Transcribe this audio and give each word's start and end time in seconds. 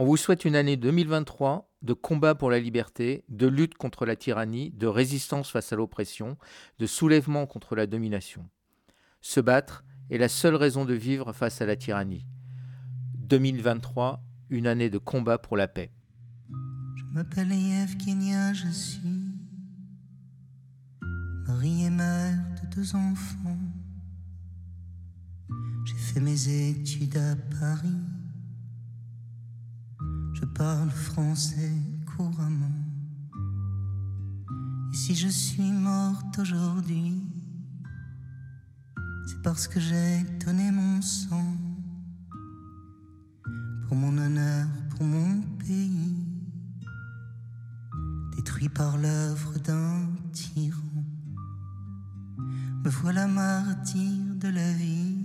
On 0.00 0.04
vous 0.04 0.16
souhaite 0.16 0.44
une 0.44 0.54
année 0.54 0.76
2023 0.76 1.74
de 1.82 1.92
combat 1.92 2.36
pour 2.36 2.52
la 2.52 2.60
liberté, 2.60 3.24
de 3.28 3.48
lutte 3.48 3.74
contre 3.74 4.06
la 4.06 4.14
tyrannie, 4.14 4.70
de 4.70 4.86
résistance 4.86 5.50
face 5.50 5.72
à 5.72 5.76
l'oppression, 5.76 6.38
de 6.78 6.86
soulèvement 6.86 7.46
contre 7.46 7.74
la 7.74 7.88
domination. 7.88 8.48
Se 9.22 9.40
battre 9.40 9.84
est 10.08 10.18
la 10.18 10.28
seule 10.28 10.54
raison 10.54 10.84
de 10.84 10.94
vivre 10.94 11.32
face 11.32 11.60
à 11.62 11.66
la 11.66 11.74
tyrannie. 11.74 12.24
2023, 13.16 14.22
une 14.50 14.68
année 14.68 14.88
de 14.88 14.98
combat 14.98 15.36
pour 15.36 15.56
la 15.56 15.66
paix. 15.66 15.90
Je 16.94 17.04
m'appelle 17.12 17.48
je 17.48 18.68
suis 18.70 19.00
Marie 21.48 21.86
et 21.86 21.90
mère 21.90 22.38
de 22.62 22.76
deux 22.76 22.94
enfants. 22.94 23.58
J'ai 25.86 25.96
fait 25.96 26.20
mes 26.20 26.70
études 26.70 27.16
à 27.16 27.34
Paris. 27.58 27.96
Je 30.58 30.64
parle 30.64 30.90
français 30.90 31.72
couramment. 32.04 32.84
Et 34.92 34.96
si 34.96 35.14
je 35.14 35.28
suis 35.28 35.70
morte 35.70 36.36
aujourd'hui, 36.40 37.22
c'est 39.28 39.40
parce 39.40 39.68
que 39.68 39.78
j'ai 39.78 40.24
donné 40.44 40.72
mon 40.72 41.00
sang 41.00 41.54
pour 43.86 43.96
mon 43.96 44.18
honneur, 44.18 44.66
pour 44.90 45.04
mon 45.04 45.42
pays, 45.58 46.26
détruit 48.34 48.68
par 48.68 48.98
l'œuvre 48.98 49.60
d'un 49.60 50.08
tyran. 50.32 51.04
Me 52.84 52.90
voilà 52.90 53.28
martyr 53.28 54.34
de 54.34 54.48
la 54.48 54.72
vie. 54.72 55.18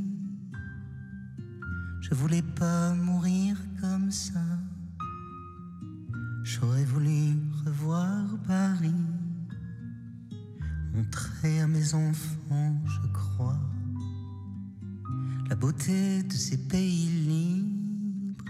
Je 2.01 2.13
voulais 2.13 2.43
pas 2.43 2.93
mourir 2.93 3.57
comme 3.81 4.11
ça. 4.11 4.39
J'aurais 6.63 6.85
voulu 6.85 7.35
revoir 7.65 8.23
Paris, 8.47 9.03
montrer 10.93 11.59
à 11.59 11.67
mes 11.67 11.93
enfants, 11.93 12.81
je 12.85 13.07
crois, 13.11 13.59
la 15.49 15.57
beauté 15.57 16.23
de 16.23 16.31
ces 16.31 16.57
pays 16.57 17.09
libres, 17.27 18.45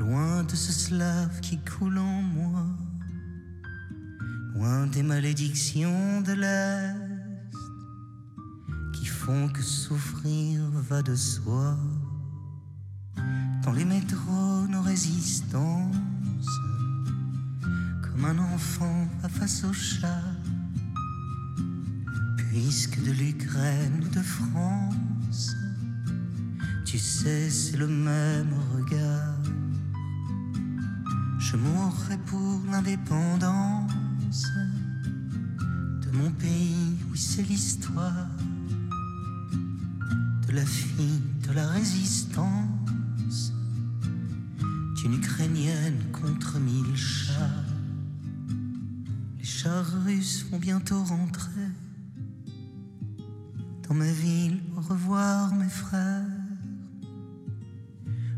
loin 0.00 0.42
de 0.42 0.56
ce 0.56 0.72
slave 0.72 1.38
qui 1.38 1.58
coule 1.58 1.98
en 1.98 2.22
moi, 2.22 2.66
loin 4.56 4.88
des 4.88 5.04
malédictions 5.04 6.22
de 6.22 6.32
l'Est. 6.32 7.04
Font 9.24 9.48
que 9.48 9.62
souffrir 9.62 10.60
va 10.70 11.00
de 11.00 11.14
soi. 11.14 11.78
Dans 13.62 13.72
les 13.72 13.86
métros, 13.86 14.66
nos 14.68 14.82
résistances, 14.82 15.96
comme 18.02 18.24
un 18.24 18.38
enfant 18.38 19.08
à 19.22 19.28
face 19.28 19.64
au 19.64 19.72
chat, 19.72 20.22
puisque 22.36 23.02
de 23.02 23.12
l'Ukraine 23.12 24.04
ou 24.04 24.08
de 24.08 24.22
France, 24.22 25.54
tu 26.84 26.98
sais, 26.98 27.50
c'est 27.50 27.76
le 27.76 27.88
même 27.88 28.54
regard. 28.74 29.38
Je 31.38 31.56
mourrai 31.56 32.18
pour 32.26 32.60
l'indépendance 32.70 33.92
de 36.02 36.10
mon 36.16 36.30
pays, 36.30 36.96
oui, 37.10 37.18
c'est 37.18 37.42
l'histoire 37.42 38.28
la 40.54 40.64
fille 40.64 41.20
de 41.48 41.52
la 41.52 41.66
résistance 41.66 42.83
d'une 45.04 45.16
Ukrainienne 45.16 46.02
contre 46.12 46.58
mille 46.58 46.96
chats. 46.96 47.62
Les 49.36 49.44
chars 49.44 50.02
russes 50.06 50.46
vont 50.50 50.58
bientôt 50.58 51.04
rentrer 51.04 51.68
dans 53.86 53.94
ma 53.94 54.10
ville 54.10 54.62
au 54.74 54.80
revoir 54.80 55.54
mes 55.56 55.68
frères. 55.68 56.24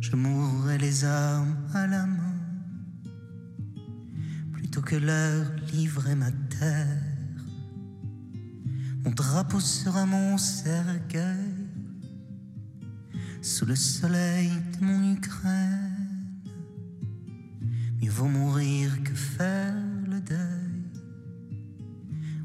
Je 0.01 0.17
mourrai 0.17 0.77
les 0.79 1.05
armes 1.05 1.57
à 1.73 1.87
la 1.87 2.05
main 2.05 2.35
plutôt 4.53 4.83
que 4.83 4.97
leur 4.97 5.47
livrer 5.73 6.17
ma 6.17 6.33
terre. 6.59 7.01
Mon 9.05 9.13
drapeau 9.13 9.61
sera 9.61 10.05
mon 10.05 10.37
cercueil 10.37 11.55
sous 13.41 13.67
le 13.67 13.77
soleil 13.77 14.51
de 14.81 14.85
mon 14.85 15.13
Ukraine. 15.13 15.96
Vaut 18.17 18.29
mourir 18.29 18.91
que 19.05 19.13
faire 19.13 19.75
le 20.09 20.19
deuil, 20.23 20.39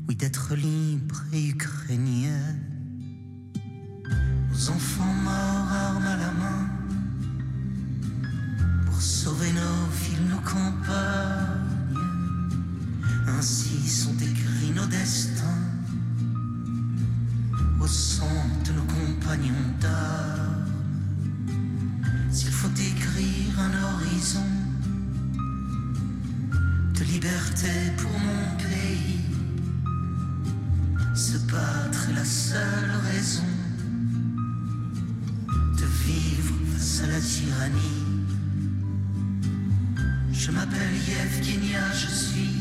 oui, 0.06 0.18
d'être 0.18 0.54
libre 0.54 1.24
et 1.32 1.48
ukrainien. 1.48 2.58
Nos 4.50 4.70
enfants 4.70 5.16
morts, 5.24 5.72
armes 5.72 6.08
à 6.08 6.18
la 6.18 6.32
main, 6.34 6.70
pour 8.86 9.02
sauver 9.02 9.54
nos 9.54 9.88
villes, 10.04 10.28
nos 10.30 10.42
campagnes. 10.42 11.62
Ainsi 13.30 13.88
sont 13.88 14.18
écrits 14.18 14.74
nos 14.76 14.88
destins 14.88 15.70
au 17.80 17.88
sang 17.88 18.46
de 18.66 18.74
nos 18.74 18.84
compagnons 18.84 19.70
d'âme 19.80 20.66
s'il 22.30 22.52
faut 22.52 22.68
écrire 22.76 23.58
un 23.58 23.84
horizon 23.84 24.61
liberté 27.12 27.68
pour 27.98 28.12
mon 28.12 28.58
pays, 28.58 29.20
se 31.14 31.38
battre 31.52 32.10
est 32.10 32.14
la 32.14 32.24
seule 32.24 32.92
raison 33.12 33.44
de 35.78 35.86
vivre 36.06 36.54
face 36.74 37.02
à 37.04 37.08
la 37.08 37.20
tyrannie. 37.20 38.06
Je 40.32 40.52
m'appelle 40.52 40.96
Yevgenia, 41.08 41.92
je 41.94 42.08
suis 42.08 42.61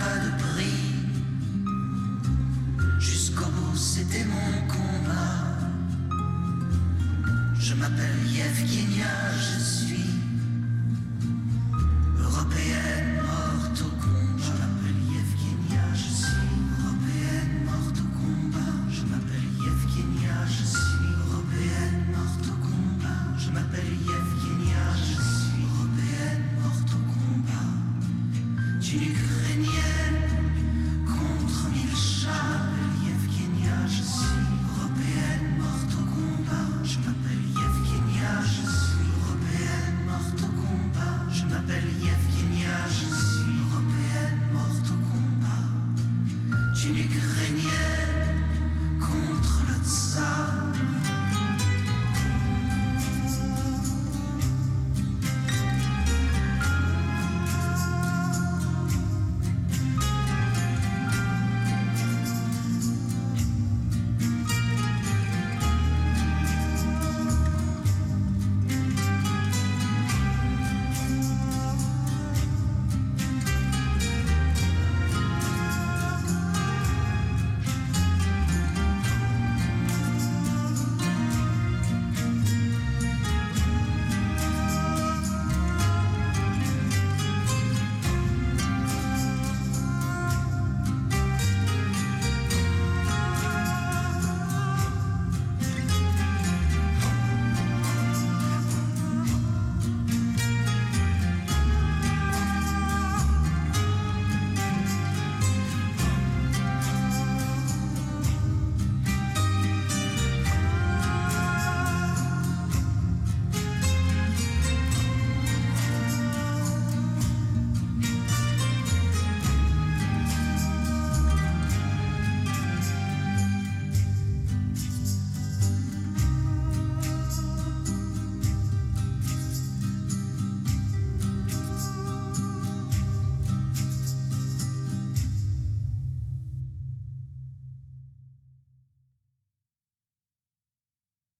pas 0.00 0.16
de 0.26 0.30
prix. 0.44 0.82
Jusqu'au 2.98 3.50
bout, 3.56 3.76
c'était 3.76 4.24
mon 4.24 4.52
combat. 4.74 5.40
Je 7.58 7.74
m'appelle 7.74 8.20
Yevgenia, 8.26 9.14
je 9.46 9.58
suis 9.60 10.10
européenne. 12.18 13.19